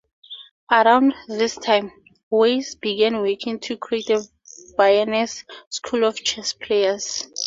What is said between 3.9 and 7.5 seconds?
a Viennese school of chess players.